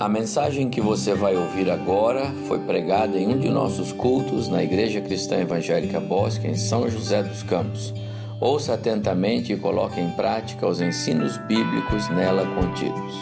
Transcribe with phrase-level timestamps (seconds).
[0.00, 4.62] A mensagem que você vai ouvir agora foi pregada em um de nossos cultos na
[4.62, 7.92] Igreja Cristã Evangélica Bosque, em São José dos Campos.
[8.40, 13.12] Ouça atentamente e coloque em prática os ensinos bíblicos nela contidos.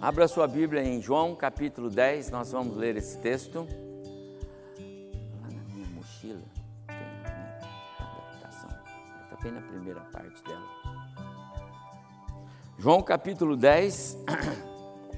[0.00, 3.68] Abra sua Bíblia em João capítulo 10, nós vamos ler esse texto.
[12.80, 14.16] João capítulo 10,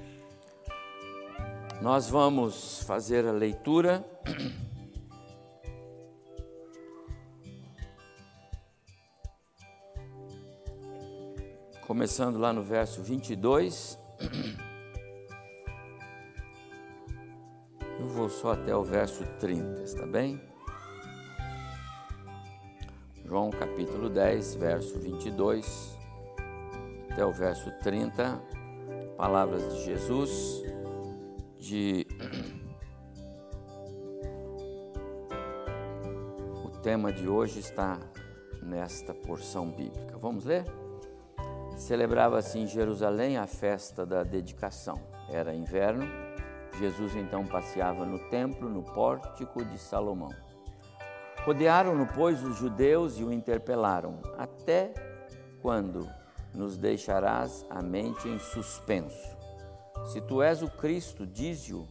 [1.83, 4.03] nós vamos fazer a leitura.
[11.87, 13.99] Começando lá no verso 22.
[18.01, 20.41] Eu vou só até o verso 30, está bem?
[23.23, 26.00] João capítulo 10, verso 22
[27.21, 28.41] até o verso 30,
[29.15, 30.65] palavras de Jesus,
[31.59, 32.07] de
[36.65, 38.01] o tema de hoje está
[38.63, 40.17] nesta porção bíblica.
[40.17, 40.65] Vamos ler?
[41.77, 44.99] Celebrava-se em Jerusalém a festa da dedicação.
[45.29, 46.09] Era inverno.
[46.79, 50.31] Jesus então passeava no templo, no pórtico de Salomão.
[51.45, 54.95] Rodearam-no, pois, os judeus e o interpelaram: Até
[55.61, 56.09] quando
[56.55, 59.37] nos deixarás a mente em suspenso?
[60.13, 61.87] Se tu és o Cristo, dize-o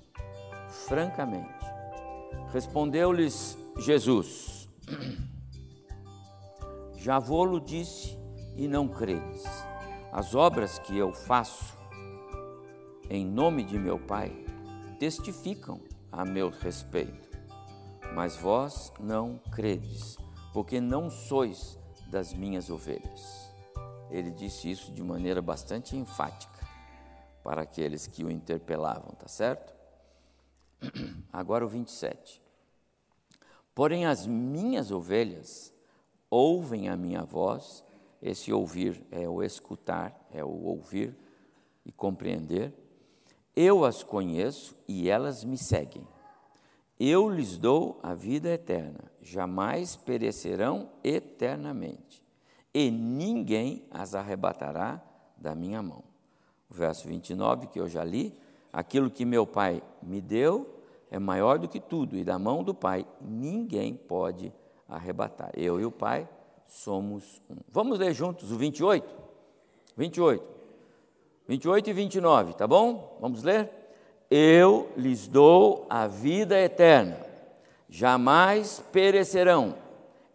[0.87, 1.65] francamente.
[2.51, 4.67] Respondeu-lhes Jesus:
[6.97, 8.17] Já vou-lo disse
[8.55, 9.43] e não credes.
[10.11, 11.77] As obras que eu faço
[13.09, 14.45] em nome de meu Pai
[14.99, 15.81] testificam
[16.11, 17.29] a meu respeito
[18.13, 20.17] mas vós não credes,
[20.53, 21.77] porque não sois
[22.07, 23.48] das minhas ovelhas.
[24.09, 26.59] Ele disse isso de maneira bastante enfática
[27.43, 29.73] para aqueles que o interpelavam, tá certo?
[31.31, 32.41] Agora o 27.
[33.73, 35.73] Porém, as minhas ovelhas
[36.29, 37.83] ouvem a minha voz,
[38.21, 41.17] esse ouvir é o escutar, é o ouvir
[41.85, 42.73] e compreender.
[43.55, 46.05] Eu as conheço e elas me seguem.
[46.99, 52.21] Eu lhes dou a vida eterna, jamais perecerão eternamente,
[52.73, 55.01] e ninguém as arrebatará
[55.37, 56.03] da minha mão.
[56.69, 58.37] O verso 29 que eu já li:
[58.71, 60.79] aquilo que meu Pai me deu
[61.11, 64.53] é maior do que tudo, e da mão do Pai ninguém pode
[64.87, 65.51] arrebatar.
[65.55, 66.27] Eu e o Pai
[66.67, 67.55] somos um.
[67.71, 69.15] Vamos ler juntos o 28?
[69.97, 70.59] 28.
[71.47, 73.17] 28 e 29, tá bom?
[73.19, 73.71] Vamos ler?
[74.29, 77.17] Eu lhes dou a vida eterna,
[77.89, 79.73] jamais perecerão,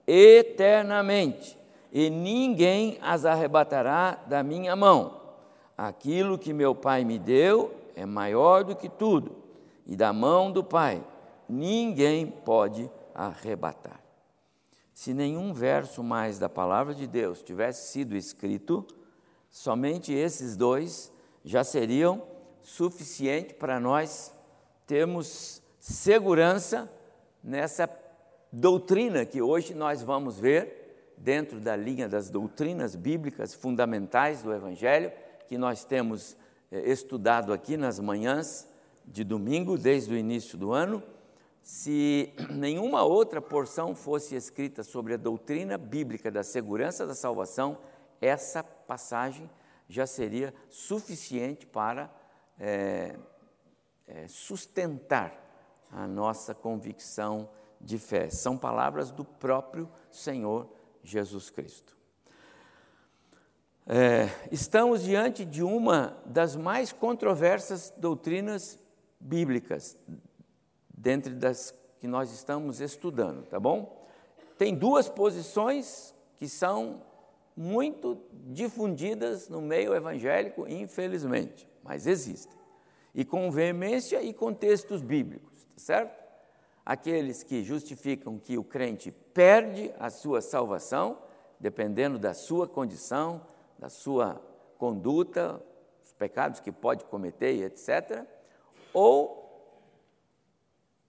[0.05, 1.57] eternamente,
[1.95, 5.21] e ninguém as arrebatará da minha mão.
[5.79, 9.37] Aquilo que meu Pai me deu é maior do que tudo,
[9.87, 11.05] e da mão do Pai
[11.49, 14.01] ninguém pode arrebatar.
[14.93, 18.85] Se nenhum verso mais da palavra de Deus tivesse sido escrito,
[19.49, 21.13] somente esses dois
[21.45, 22.23] já seriam
[22.61, 24.33] suficiente para nós
[24.85, 26.91] termos segurança
[27.43, 27.89] nessa
[28.53, 30.84] doutrina que hoje nós vamos ver
[31.25, 35.11] dentro da linha das doutrinas bíblicas fundamentais do Evangelho,
[35.49, 36.37] que nós temos
[36.71, 38.69] eh, estudado aqui nas manhãs
[39.07, 41.03] de domingo, desde o início do ano.
[41.63, 47.79] Se nenhuma outra porção fosse escrita sobre a doutrina bíblica da segurança da salvação,
[48.21, 49.49] essa passagem
[49.89, 52.15] já seria suficiente para
[52.61, 53.17] é,
[54.07, 55.35] é, sustentar
[55.91, 57.49] a nossa convicção
[57.81, 58.29] de fé.
[58.29, 60.69] São palavras do próprio Senhor
[61.05, 61.97] Jesus Cristo.
[63.87, 68.79] É, estamos diante de uma das mais controversas doutrinas
[69.21, 69.97] bíblicas,
[70.89, 74.09] dentre das que nós estamos estudando, tá bom?
[74.57, 77.03] Tem duas posições que são
[77.57, 82.59] muito difundidas no meio evangélico, infelizmente mas existem.
[83.15, 86.24] E com veemência e com textos bíblicos, tá certo?
[86.85, 91.19] Aqueles que justificam que o crente perde a sua salvação,
[91.59, 93.41] dependendo da sua condição,
[93.79, 94.41] da sua
[94.77, 95.63] conduta,
[96.05, 98.27] os pecados que pode cometer, etc.
[98.93, 99.45] Ou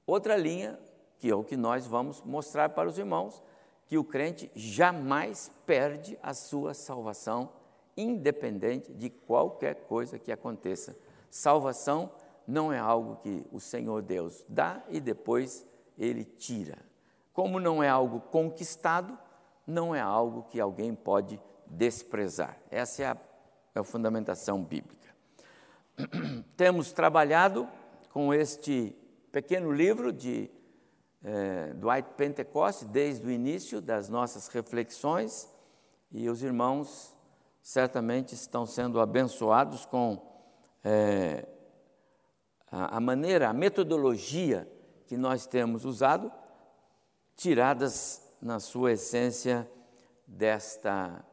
[0.07, 0.79] outra linha,
[1.19, 3.43] que é o que nós vamos mostrar para os irmãos,
[3.87, 7.51] que o crente jamais perde a sua salvação
[7.97, 10.97] independente de qualquer coisa que aconteça.
[11.29, 12.11] Salvação
[12.47, 15.65] não é algo que o Senhor Deus dá e depois
[15.97, 16.77] ele tira.
[17.33, 19.17] Como não é algo conquistado,
[19.65, 22.57] não é algo que alguém pode desprezar.
[22.69, 23.17] Essa é a,
[23.75, 25.13] é a fundamentação bíblica.
[26.55, 27.67] Temos trabalhado
[28.11, 28.95] com este
[29.31, 30.49] pequeno livro de
[31.23, 35.49] é, Dwight Pentecoste desde o início das nossas reflexões
[36.11, 37.15] e os irmãos
[37.61, 40.21] certamente estão sendo abençoados com
[40.83, 41.47] é,
[42.71, 44.67] a, a maneira, a metodologia
[45.05, 46.31] que nós temos usado,
[47.35, 49.69] tiradas na sua essência
[50.25, 51.23] desta,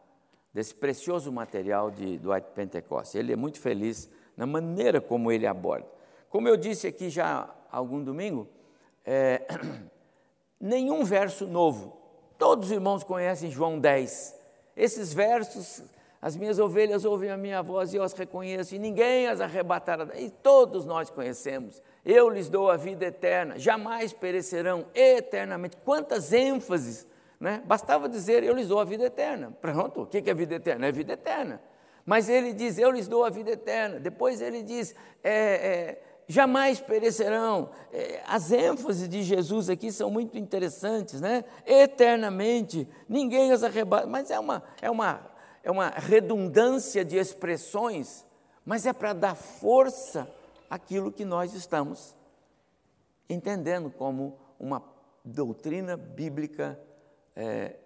[0.53, 3.19] desse precioso material de Dwight Pentecoste.
[3.19, 5.87] Ele é muito feliz na maneira como ele aborda.
[6.29, 8.49] Como eu disse aqui já algum domingo,
[9.05, 9.47] é,
[10.61, 11.97] nenhum verso novo.
[12.39, 14.41] Todos os irmãos conhecem João 10.
[14.77, 15.83] Esses versos,
[16.23, 20.07] as minhas ovelhas ouvem a minha voz e eu as reconheço, e ninguém as arrebatará.
[20.17, 21.83] E todos nós conhecemos.
[22.05, 25.77] Eu lhes dou a vida eterna, jamais perecerão eternamente.
[25.85, 27.09] Quantas ênfases,
[27.41, 27.61] né?
[27.67, 29.53] Bastava dizer, eu lhes dou a vida eterna.
[29.61, 30.87] Pronto, o que é vida eterna?
[30.87, 31.61] É vida eterna.
[32.07, 33.99] Mas ele diz, eu lhes dou a vida eterna.
[33.99, 37.71] Depois ele diz, é, é, jamais perecerão.
[37.93, 41.45] É, as ênfases de Jesus aqui são muito interessantes, né?
[41.67, 44.07] Eternamente, ninguém as arrebata.
[44.07, 45.32] Mas é uma, é uma,
[45.63, 48.25] é uma redundância de expressões,
[48.65, 50.29] mas é para dar força
[50.69, 52.15] àquilo que nós estamos
[53.29, 54.83] entendendo como uma
[55.25, 56.79] doutrina bíblica
[57.35, 57.77] é,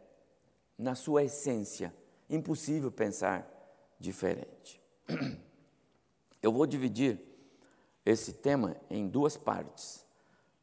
[0.76, 1.94] na sua essência.
[2.28, 3.48] Impossível pensar
[3.98, 4.82] diferente.
[6.42, 7.20] Eu vou dividir
[8.04, 10.04] esse tema em duas partes.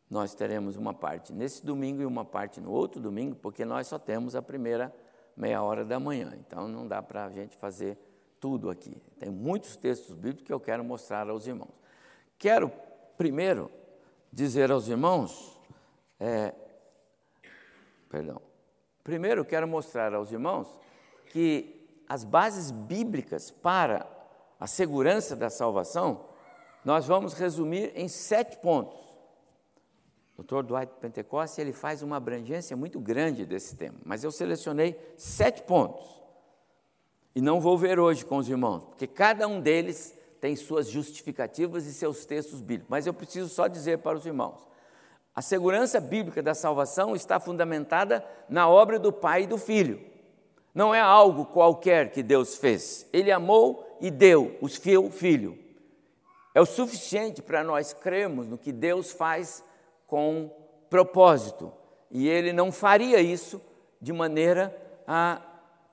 [0.10, 3.98] Nós teremos uma parte nesse domingo e uma parte no outro domingo, porque nós só
[3.98, 4.94] temos a primeira
[5.36, 7.98] meia hora da manhã, então não dá para a gente fazer
[8.40, 9.02] tudo aqui.
[9.20, 11.74] Tem muitos textos bíblicos que eu quero mostrar aos irmãos.
[12.38, 12.72] Quero
[13.18, 13.72] primeiro
[14.32, 15.60] dizer aos irmãos,
[16.20, 16.54] é,
[18.10, 18.42] perdão,
[19.04, 20.68] primeiro quero mostrar aos irmãos
[21.32, 24.08] que as bases bíblicas para
[24.60, 26.26] a segurança da salvação
[26.84, 29.00] nós vamos resumir em sete pontos.
[30.44, 30.64] Dr.
[30.64, 36.22] Dwight Pentecoste ele faz uma abrangência muito grande desse tema, mas eu selecionei sete pontos.
[37.34, 41.86] E não vou ver hoje com os irmãos, porque cada um deles tem suas justificativas
[41.86, 42.90] e seus textos bíblicos.
[42.90, 44.68] Mas eu preciso só dizer para os irmãos:
[45.34, 50.00] a segurança bíblica da salvação está fundamentada na obra do Pai e do Filho.
[50.76, 53.08] Não é algo qualquer que Deus fez.
[53.14, 55.64] Ele amou e deu o seu Filho
[56.54, 59.64] é o suficiente para nós crermos no que Deus faz
[60.14, 60.52] com
[60.92, 61.74] propósito.
[62.12, 63.60] E Ele não faria isso
[64.00, 64.72] de maneira
[65.08, 65.42] a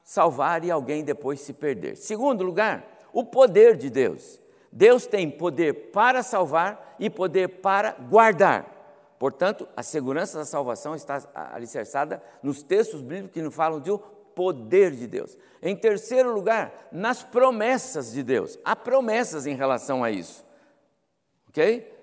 [0.05, 1.96] salvar e alguém depois se perder.
[1.96, 2.84] Segundo lugar,
[3.14, 4.38] o poder de Deus.
[4.70, 9.17] Deus tem poder para salvar e poder para guardar.
[9.19, 14.90] Portanto, a segurança da salvação está alicerçada nos textos bíblicos que nos falam do poder
[14.90, 15.38] de Deus.
[15.62, 18.58] Em terceiro lugar, nas promessas de Deus.
[18.62, 20.44] Há promessas em relação a isso.
[21.49, 22.00] Ok?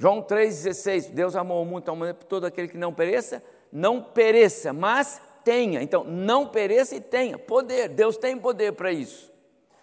[0.00, 3.42] João 3,16, Deus amou o mundo tão maneira todo aquele que não pereça,
[3.72, 5.82] não pereça, mas tenha.
[5.82, 7.88] Então, não pereça e tenha poder.
[7.88, 9.32] Deus tem poder para isso.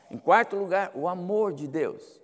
[0.10, 2.22] Em quarto lugar, o amor de Deus.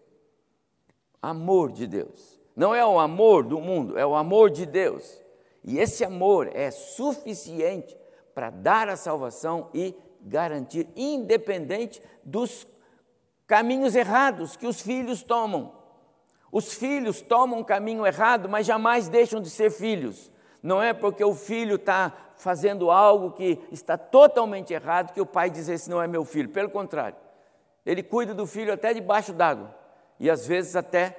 [1.21, 2.39] Amor de Deus.
[2.55, 5.21] Não é o amor do mundo, é o amor de Deus.
[5.61, 7.97] E esse amor é suficiente
[8.33, 12.65] para dar a salvação e garantir, independente dos
[13.45, 15.80] caminhos errados que os filhos tomam.
[16.51, 20.29] Os filhos tomam um caminho errado, mas jamais deixam de ser filhos.
[20.61, 25.49] Não é porque o filho está fazendo algo que está totalmente errado que o pai
[25.49, 26.49] diz: Esse não é meu filho.
[26.49, 27.17] Pelo contrário,
[27.85, 29.73] ele cuida do filho até debaixo d'água
[30.19, 31.17] e às vezes até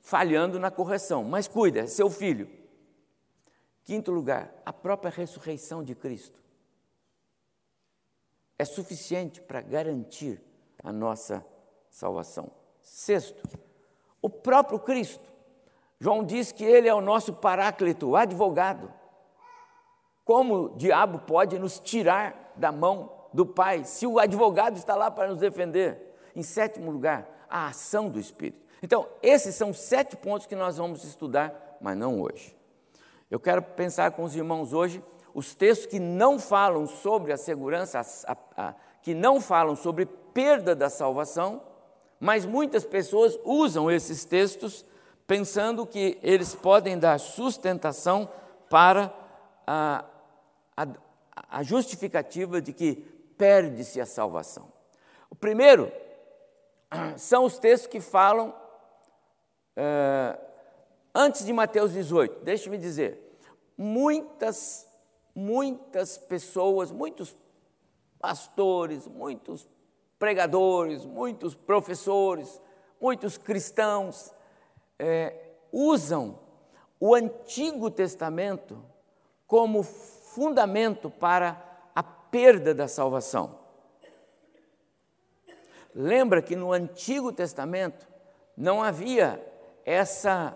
[0.00, 2.50] falhando na correção, mas cuida, é seu filho.
[3.84, 6.40] Quinto lugar, a própria ressurreição de Cristo
[8.58, 10.40] é suficiente para garantir
[10.82, 11.44] a nossa
[11.88, 12.50] salvação.
[12.82, 13.42] Sexto,
[14.22, 15.24] o próprio Cristo.
[15.98, 18.92] João diz que ele é o nosso paráclito, o advogado.
[20.24, 25.10] Como o diabo pode nos tirar da mão do Pai, se o advogado está lá
[25.10, 26.16] para nos defender?
[26.34, 28.60] Em sétimo lugar, a ação do Espírito.
[28.82, 32.56] Então, esses são sete pontos que nós vamos estudar, mas não hoje.
[33.30, 35.02] Eu quero pensar com os irmãos hoje
[35.34, 40.74] os textos que não falam sobre a segurança, a, a, que não falam sobre perda
[40.74, 41.62] da salvação,
[42.20, 44.84] mas muitas pessoas usam esses textos
[45.26, 48.28] pensando que eles podem dar sustentação
[48.68, 49.12] para
[49.66, 50.04] a,
[50.76, 50.86] a,
[51.48, 52.96] a justificativa de que
[53.38, 54.70] perde-se a salvação.
[55.30, 55.90] O primeiro
[57.16, 58.54] são os textos que falam
[59.76, 60.38] é,
[61.14, 62.44] antes de Mateus 18.
[62.44, 63.38] Deixe-me dizer,
[63.78, 64.90] muitas
[65.34, 67.34] muitas pessoas, muitos
[68.18, 69.68] pastores, muitos
[70.20, 72.60] pregadores, muitos professores,
[73.00, 74.34] muitos cristãos
[74.98, 75.34] é,
[75.72, 76.38] usam
[77.00, 78.84] o Antigo Testamento
[79.46, 83.58] como fundamento para a perda da salvação.
[85.94, 88.06] Lembra que no Antigo Testamento
[88.54, 89.42] não havia
[89.86, 90.54] essa,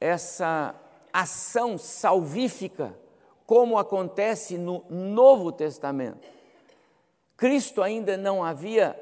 [0.00, 0.76] essa
[1.12, 2.96] ação salvífica
[3.44, 6.35] como acontece no Novo Testamento.
[7.36, 8.98] Cristo ainda não havia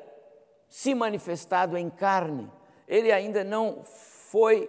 [0.69, 2.51] se manifestado em carne,
[2.89, 4.69] ele ainda não foi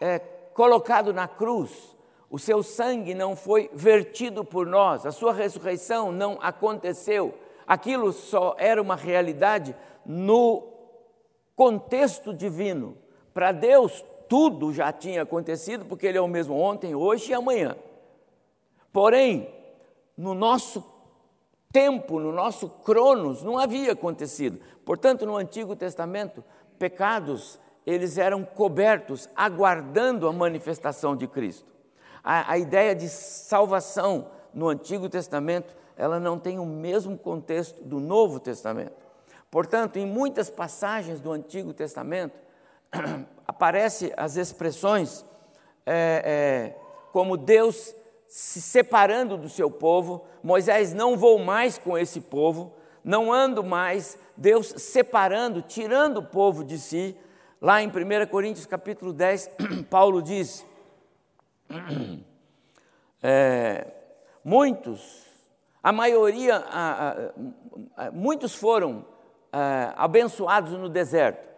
[0.00, 1.96] é, colocado na cruz,
[2.30, 7.34] o seu sangue não foi vertido por nós, a sua ressurreição não aconteceu,
[7.66, 9.74] aquilo só era uma realidade
[10.06, 10.68] no
[11.56, 12.96] contexto divino.
[13.32, 17.76] Para Deus, tudo já tinha acontecido, porque Ele é o mesmo ontem, hoje e amanhã.
[18.92, 19.52] Porém,
[20.16, 20.80] no nosso
[21.74, 24.60] tempo, no nosso cronos, não havia acontecido.
[24.84, 26.44] Portanto, no Antigo Testamento,
[26.78, 31.66] pecados, eles eram cobertos, aguardando a manifestação de Cristo.
[32.22, 37.98] A, a ideia de salvação no Antigo Testamento, ela não tem o mesmo contexto do
[37.98, 39.04] Novo Testamento.
[39.50, 42.38] Portanto, em muitas passagens do Antigo Testamento,
[43.48, 45.26] aparecem as expressões
[45.84, 46.80] é, é,
[47.12, 47.92] como Deus
[48.34, 50.26] se separando do seu povo.
[50.42, 52.74] Moisés não vou mais com esse povo,
[53.04, 54.18] não ando mais.
[54.36, 57.16] Deus separando, tirando o povo de si.
[57.62, 57.92] Lá em 1
[58.28, 59.50] Coríntios capítulo 10,
[59.88, 60.66] Paulo diz:
[63.22, 63.86] é,
[64.42, 65.26] muitos,
[65.80, 69.06] a maioria, a, a, a, muitos foram
[69.52, 71.53] é, abençoados no deserto.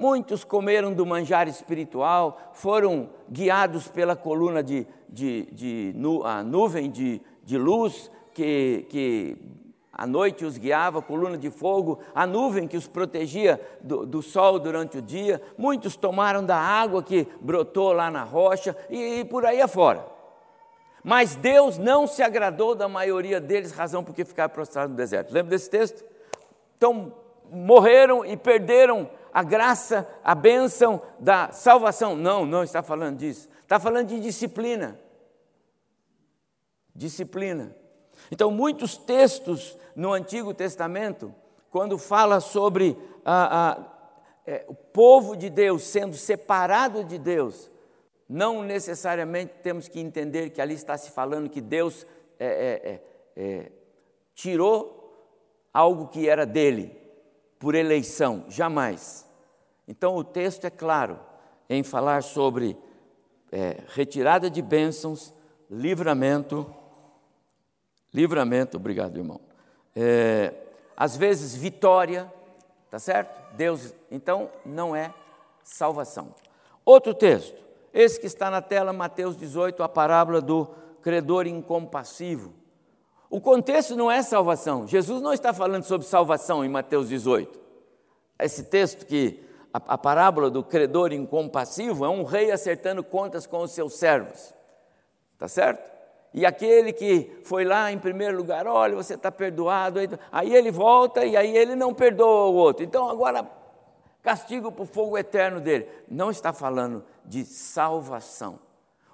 [0.00, 6.90] Muitos comeram do manjar espiritual, foram guiados pela coluna de, de, de nu, a nuvem
[6.90, 9.36] de, de luz que, que
[9.92, 14.58] à noite os guiava, coluna de fogo, a nuvem que os protegia do, do, sol
[14.58, 15.42] durante o dia.
[15.58, 20.02] Muitos tomaram da água que brotou lá na rocha e, e por aí afora.
[21.04, 25.30] Mas Deus não se agradou da maioria deles, razão por que ficaram prostrados no deserto.
[25.30, 26.02] Lembra desse texto?
[26.78, 27.12] Então,
[27.50, 32.16] morreram e perderam a graça, a bênção da salvação.
[32.16, 33.48] Não, não está falando disso.
[33.62, 34.98] Está falando de disciplina.
[36.94, 37.74] Disciplina.
[38.30, 41.34] Então, muitos textos no Antigo Testamento,
[41.70, 43.78] quando fala sobre a, a,
[44.46, 47.70] é, o povo de Deus sendo separado de Deus,
[48.28, 52.06] não necessariamente temos que entender que ali está se falando que Deus
[52.38, 53.02] é, é, é,
[53.36, 53.72] é
[54.34, 54.98] tirou
[55.72, 56.99] algo que era dele
[57.60, 59.28] por eleição, jamais.
[59.86, 61.20] Então o texto é claro
[61.68, 62.76] em falar sobre
[63.52, 65.32] é, retirada de bênçãos,
[65.70, 66.66] livramento,
[68.12, 69.40] livramento, obrigado irmão.
[69.94, 70.54] É,
[70.96, 72.32] às vezes vitória,
[72.90, 73.54] tá certo?
[73.54, 75.12] Deus, então não é
[75.62, 76.34] salvação.
[76.82, 77.62] Outro texto,
[77.92, 80.66] esse que está na tela, Mateus 18, a parábola do
[81.02, 82.54] credor incompassivo.
[83.30, 84.88] O contexto não é salvação.
[84.88, 87.60] Jesus não está falando sobre salvação em Mateus 18.
[88.40, 89.40] Esse texto que
[89.72, 94.52] a, a parábola do credor incompassivo é um rei acertando contas com os seus servos.
[95.38, 95.88] Tá certo?
[96.34, 100.00] E aquele que foi lá em primeiro lugar, olha, você está perdoado.
[100.32, 102.84] Aí ele volta e aí ele não perdoa o outro.
[102.84, 103.48] Então agora
[104.22, 105.86] castigo para o fogo eterno dele.
[106.08, 108.58] Não está falando de salvação.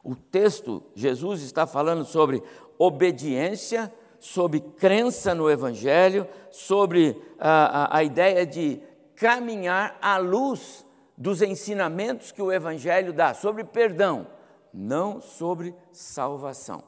[0.03, 2.43] O texto, Jesus está falando sobre
[2.79, 3.93] obediência
[4.27, 8.83] sobre crença no Evangelho, sobre a, a, a ideia de
[9.15, 10.85] caminhar à luz
[11.17, 14.27] dos ensinamentos que o Evangelho dá, sobre perdão,
[14.75, 16.83] não sobre salvação.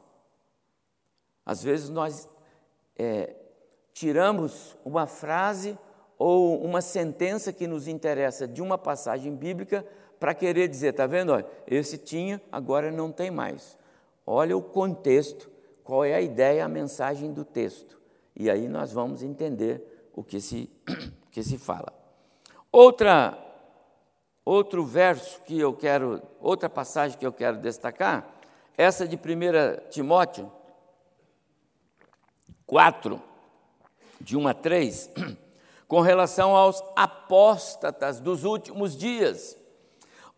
[1.47, 2.29] Às vezes nós
[2.99, 3.37] é,
[3.93, 5.79] tiramos uma frase
[6.19, 9.87] ou uma sentença que nos interessa de uma passagem bíblica
[10.19, 11.31] para querer dizer, está vendo?
[11.31, 13.79] Olha, esse tinha, agora não tem mais.
[14.27, 15.58] Olha o contexto
[15.89, 17.99] qual é a ideia, a mensagem do texto.
[18.37, 21.91] E aí nós vamos entender o que se, o que se fala.
[22.71, 23.39] Outra,
[24.45, 28.29] outro verso que eu quero, outra passagem que eu quero destacar,
[28.77, 30.53] essa de 1 Timóteo
[32.67, 33.23] 4,
[34.21, 35.11] de 1 a 3,
[35.89, 39.58] com relação aos apóstatas dos últimos dias.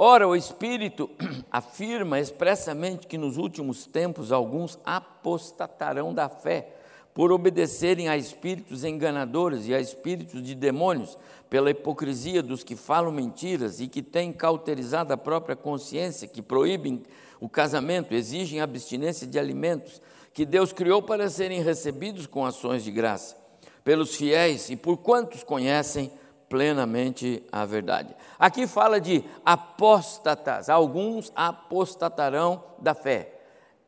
[0.03, 1.11] Ora, o Espírito
[1.53, 6.69] afirma expressamente que nos últimos tempos alguns apostatarão da fé,
[7.13, 11.19] por obedecerem a espíritos enganadores e a espíritos de demônios,
[11.51, 17.03] pela hipocrisia dos que falam mentiras e que têm cauterizado a própria consciência, que proíbem
[17.39, 20.01] o casamento, exigem abstinência de alimentos
[20.33, 23.37] que Deus criou para serem recebidos com ações de graça
[23.85, 26.11] pelos fiéis e por quantos conhecem
[26.51, 28.15] plenamente a verdade.
[28.37, 33.37] Aqui fala de apóstatas, alguns apostatarão da fé.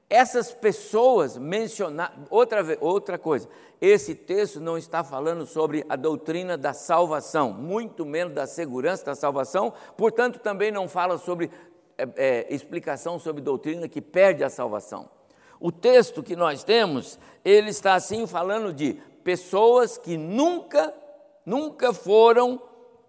[0.08, 3.48] Essas pessoas mencionadas, outra, outra coisa,
[3.80, 9.16] esse texto não está falando sobre a doutrina da salvação, muito menos da segurança da
[9.16, 11.50] salvação, portanto, também não fala sobre
[11.98, 15.10] é, é, explicação sobre doutrina que perde a salvação.
[15.58, 20.94] O texto que nós temos, ele está assim falando de pessoas que nunca,
[21.44, 22.60] nunca foram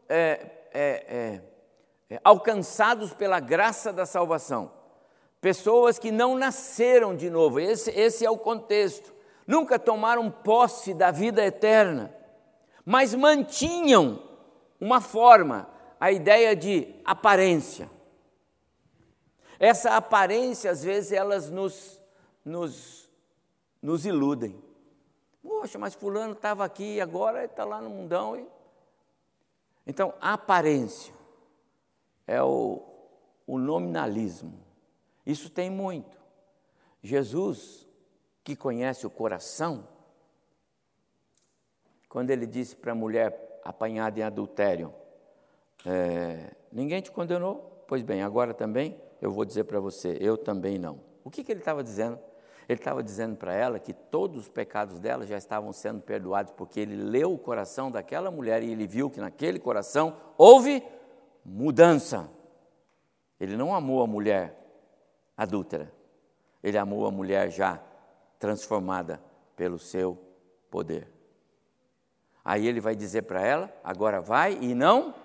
[0.10, 1.42] é, é,
[2.10, 4.72] é, alcançados pela graça da salvação.
[5.42, 9.14] Pessoas que não nasceram de novo, esse, esse é o contexto.
[9.46, 12.16] Nunca tomaram posse da vida eterna,
[12.86, 14.24] mas mantinham
[14.80, 15.68] uma forma,
[16.00, 17.90] a ideia de aparência.
[19.60, 22.02] Essa aparência, às vezes, elas nos,
[22.44, 23.10] nos,
[23.82, 24.63] nos iludem.
[25.44, 28.38] Poxa, mas fulano estava aqui, agora está lá no mundão.
[28.38, 28.48] E...
[29.86, 31.14] Então, aparência
[32.26, 32.82] é o,
[33.46, 34.58] o nominalismo.
[35.26, 36.18] Isso tem muito.
[37.02, 37.88] Jesus,
[38.44, 39.86] que conhece o coração,
[42.08, 44.94] quando ele disse para a mulher apanhada em adultério,
[45.86, 47.84] é, ninguém te condenou?
[47.88, 51.00] Pois bem, agora também eu vou dizer para você, eu também não.
[51.24, 52.20] O que, que ele estava dizendo?
[52.68, 56.80] Ele estava dizendo para ela que todos os pecados dela já estavam sendo perdoados, porque
[56.80, 60.84] ele leu o coração daquela mulher e ele viu que naquele coração houve
[61.44, 62.30] mudança.
[63.40, 64.56] Ele não amou a mulher
[65.36, 65.92] adúltera,
[66.62, 67.82] ele amou a mulher já
[68.38, 69.20] transformada
[69.56, 70.16] pelo seu
[70.70, 71.12] poder.
[72.46, 75.16] Aí ele vai dizer para ela: agora vai e não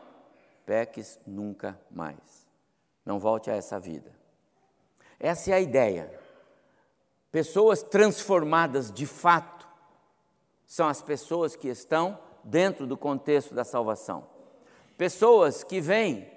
[0.64, 2.48] peques nunca mais.
[3.04, 4.10] Não volte a essa vida.
[5.20, 6.17] Essa é a ideia.
[7.30, 9.68] Pessoas transformadas de fato
[10.66, 14.26] são as pessoas que estão dentro do contexto da salvação.
[14.96, 16.30] Pessoas que vêm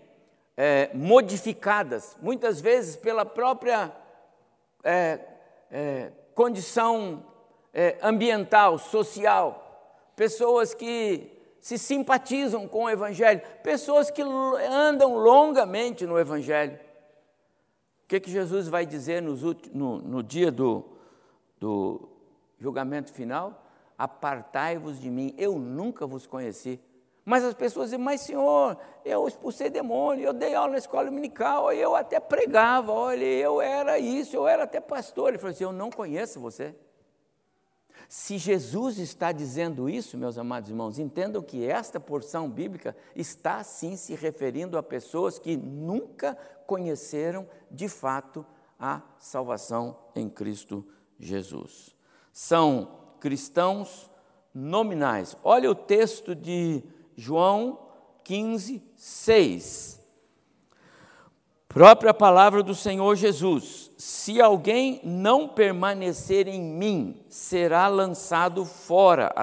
[0.58, 3.91] é, modificadas, muitas vezes pela própria
[4.84, 5.19] é,
[5.71, 7.25] é, condição
[7.73, 16.19] é, ambiental, social, pessoas que se simpatizam com o Evangelho, pessoas que andam longamente no
[16.19, 16.77] Evangelho
[18.12, 20.84] que, que Jesus vai dizer no, no dia do,
[21.58, 22.10] do
[22.60, 23.63] julgamento final?
[23.97, 26.78] Apartai-vos de mim, eu nunca vos conheci.
[27.24, 31.71] Mas as pessoas dizem, mas senhor, eu expulsei demônio, eu dei aula na escola dominical,
[31.71, 35.30] eu até pregava, olha, eu era isso, eu era até pastor.
[35.30, 36.76] Ele falou assim: eu não conheço você.
[38.13, 43.95] Se Jesus está dizendo isso, meus amados irmãos, entendam que esta porção bíblica está sim
[43.95, 48.45] se referindo a pessoas que nunca conheceram de fato
[48.78, 50.86] a salvação em Cristo
[51.17, 51.95] Jesus.
[52.34, 54.12] São cristãos
[54.54, 55.38] nominais.
[55.41, 56.84] Olha o texto de
[57.15, 57.80] João
[58.26, 60.01] 15, 6.
[61.74, 69.34] Própria palavra do Senhor Jesus: Se alguém não permanecer em mim, será lançado fora,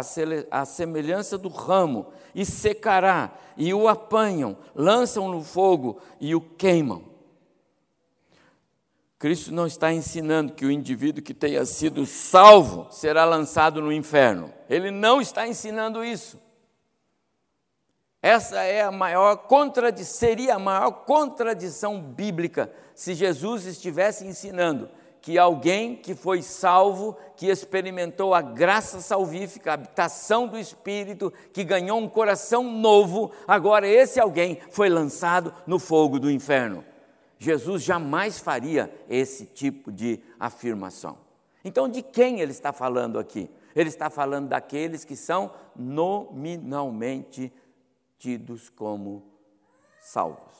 [0.50, 7.02] a semelhança do ramo, e secará, e o apanham, lançam no fogo e o queimam.
[9.18, 14.52] Cristo não está ensinando que o indivíduo que tenha sido salvo será lançado no inferno.
[14.68, 16.38] Ele não está ensinando isso.
[18.20, 24.88] Essa é a maior contradição, seria a maior contradição bíblica se Jesus estivesse ensinando
[25.20, 31.64] que alguém que foi salvo, que experimentou a graça salvífica, a habitação do Espírito, que
[31.64, 36.84] ganhou um coração novo, agora esse alguém foi lançado no fogo do inferno.
[37.38, 41.18] Jesus jamais faria esse tipo de afirmação.
[41.64, 43.50] Então, de quem ele está falando aqui?
[43.76, 47.52] Ele está falando daqueles que são nominalmente
[48.18, 49.32] tidos como
[50.00, 50.56] salvos.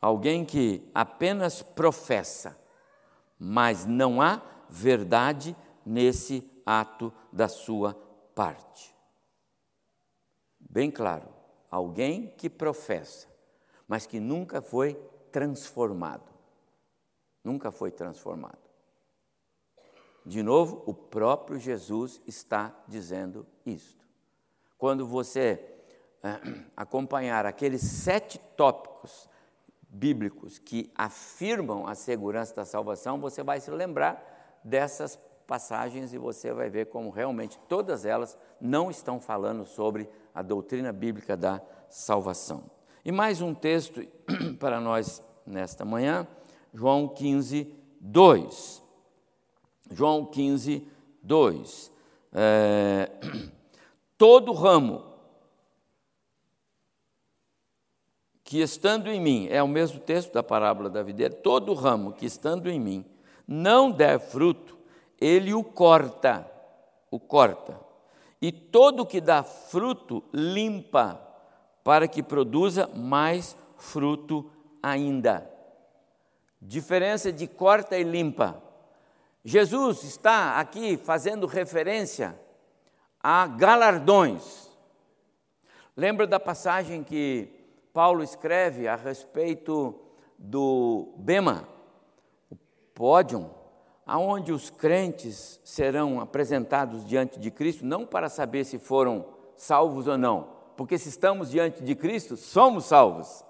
[0.00, 2.58] Alguém que apenas professa,
[3.38, 7.94] mas não há verdade nesse ato da sua
[8.34, 8.94] parte.
[10.60, 11.28] Bem claro,
[11.70, 13.26] alguém que professa,
[13.88, 14.94] mas que nunca foi
[15.32, 16.30] transformado.
[17.42, 18.58] Nunca foi transformado.
[20.24, 24.05] De novo, o próprio Jesus está dizendo isto.
[24.78, 25.60] Quando você
[26.22, 26.40] é,
[26.76, 29.28] acompanhar aqueles sete tópicos
[29.88, 36.52] bíblicos que afirmam a segurança da salvação, você vai se lembrar dessas passagens e você
[36.52, 42.64] vai ver como realmente todas elas não estão falando sobre a doutrina bíblica da salvação.
[43.04, 44.04] E mais um texto
[44.58, 46.26] para nós nesta manhã,
[46.74, 48.82] João 15, 2.
[49.92, 50.86] João 15,
[51.22, 51.92] 2.
[52.32, 53.10] É,
[54.16, 55.04] todo ramo
[58.42, 62.24] que estando em mim, é o mesmo texto da parábola da videira, todo ramo que
[62.24, 63.04] estando em mim
[63.46, 64.76] não der fruto,
[65.20, 66.50] ele o corta,
[67.10, 67.80] o corta.
[68.40, 71.20] E todo que dá fruto, limpa,
[71.82, 74.50] para que produza mais fruto
[74.82, 75.48] ainda.
[76.60, 78.62] Diferença de corta e limpa.
[79.44, 82.38] Jesus está aqui fazendo referência
[83.28, 84.70] a galardões.
[85.96, 87.48] Lembra da passagem que
[87.92, 90.00] Paulo escreve a respeito
[90.38, 91.66] do Bema,
[92.48, 92.56] o
[92.94, 93.50] pódio,
[94.06, 100.16] aonde os crentes serão apresentados diante de Cristo, não para saber se foram salvos ou
[100.16, 103.44] não, porque se estamos diante de Cristo, somos salvos.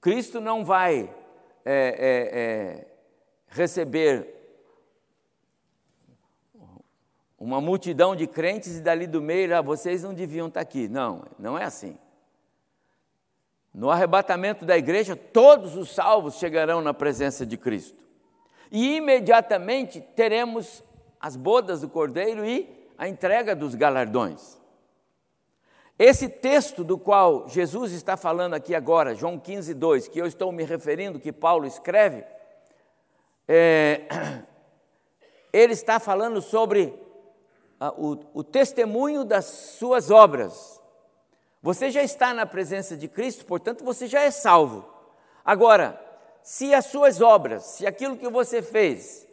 [0.00, 1.12] Cristo não vai
[1.64, 2.86] é, é, é,
[3.48, 4.41] receber
[7.42, 10.86] uma multidão de crentes e dali do meio, ah, vocês não deviam estar aqui.
[10.86, 11.98] Não, não é assim.
[13.74, 18.00] No arrebatamento da igreja, todos os salvos chegarão na presença de Cristo.
[18.70, 20.84] E imediatamente teremos
[21.20, 24.56] as bodas do cordeiro e a entrega dos galardões.
[25.98, 30.52] Esse texto do qual Jesus está falando aqui agora, João 15, 2, que eu estou
[30.52, 32.24] me referindo, que Paulo escreve,
[33.48, 34.02] é,
[35.52, 37.01] ele está falando sobre
[37.90, 40.80] o, o testemunho das suas obras.
[41.62, 44.84] Você já está na presença de Cristo, portanto você já é salvo.
[45.44, 46.00] Agora,
[46.42, 49.26] se as suas obras, se aquilo que você fez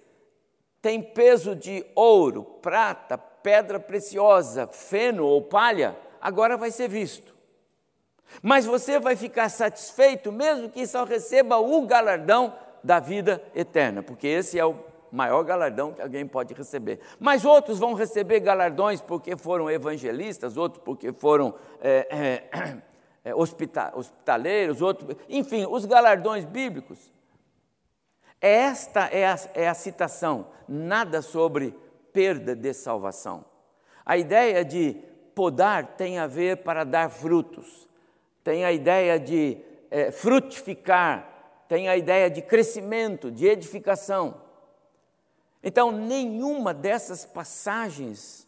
[0.81, 7.35] tem peso de ouro, prata, pedra preciosa, feno ou palha, agora vai ser visto.
[8.41, 14.27] Mas você vai ficar satisfeito mesmo que só receba o galardão da vida eterna, porque
[14.27, 14.75] esse é o
[15.11, 16.99] maior galardão que alguém pode receber.
[17.19, 22.07] Mas outros vão receber galardões porque foram evangelistas, outros porque foram é,
[22.51, 22.77] é,
[23.23, 27.11] é, hospitaleiros, outros, enfim, os galardões bíblicos.
[28.41, 31.75] Esta é a, é a citação, nada sobre
[32.13, 33.43] perda de salvação.
[34.05, 34.95] A ideia de
[35.35, 37.87] podar tem a ver para dar frutos,
[38.43, 39.57] tem a ideia de
[39.91, 41.27] é, frutificar,
[41.67, 44.41] tem a ideia de crescimento, de edificação.
[45.61, 48.47] Então, nenhuma dessas passagens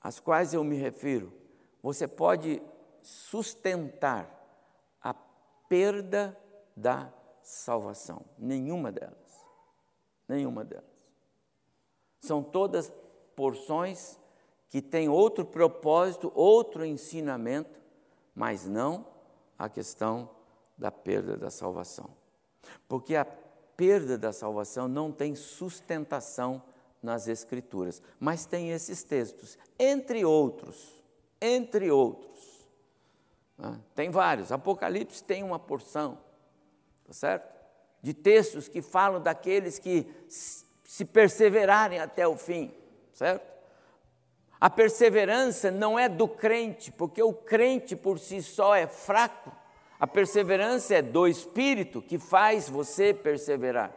[0.00, 1.32] às quais eu me refiro,
[1.82, 2.62] você pode
[3.02, 4.30] sustentar
[5.02, 5.14] a
[5.68, 6.36] perda
[6.76, 8.24] da salvação.
[8.38, 9.46] Nenhuma delas.
[10.28, 10.84] Nenhuma delas.
[12.20, 12.92] São todas
[13.34, 14.18] porções
[14.68, 17.80] que têm outro propósito, outro ensinamento,
[18.34, 19.06] mas não
[19.58, 20.28] a questão
[20.76, 22.10] da perda da salvação.
[22.88, 23.24] Porque a
[23.76, 26.62] perda da salvação não tem sustentação
[27.02, 31.04] nas Escrituras, mas tem esses textos, entre outros,
[31.40, 32.66] entre outros.
[33.56, 33.78] Né?
[33.94, 36.18] Tem vários, Apocalipse tem uma porção,
[37.06, 37.54] tá certo?
[38.02, 42.72] De textos que falam daqueles que se perseverarem até o fim,
[43.12, 43.56] certo?
[44.60, 49.52] A perseverança não é do crente, porque o crente por si só é fraco
[49.98, 53.92] a perseverança é do Espírito que faz você perseverar.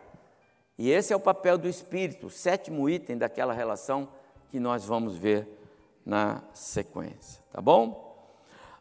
[0.78, 4.08] E esse é o papel do Espírito, o sétimo item daquela relação
[4.50, 5.48] que nós vamos ver
[6.06, 8.08] na sequência, tá bom?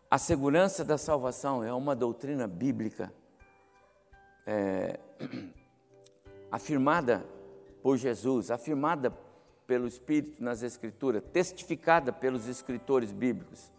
[0.09, 3.13] A segurança da salvação é uma doutrina bíblica
[4.47, 4.99] é,
[6.51, 7.27] afirmada
[7.83, 9.13] por Jesus, afirmada
[9.67, 13.71] pelo Espírito nas Escrituras, testificada pelos escritores bíblicos.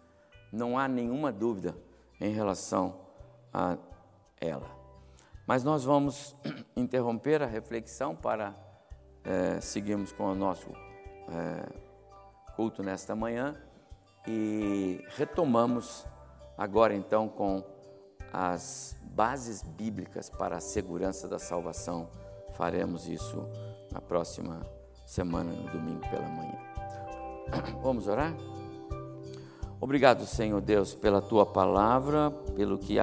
[0.52, 1.74] Não há nenhuma dúvida
[2.20, 3.09] em relação
[3.52, 3.76] a
[4.40, 4.70] ela.
[5.46, 6.36] Mas nós vamos
[6.76, 8.54] interromper a reflexão para
[9.24, 10.68] é, seguirmos com o nosso
[11.28, 11.90] é,
[12.54, 13.54] culto nesta manhã
[14.26, 16.06] e retomamos
[16.56, 17.64] agora então com
[18.32, 22.08] as bases bíblicas para a segurança da salvação.
[22.52, 23.48] Faremos isso
[23.92, 24.60] na próxima
[25.06, 26.58] semana, no domingo pela manhã.
[27.82, 28.34] Vamos orar?
[29.80, 32.98] Obrigado, Senhor Deus, pela tua palavra, pelo que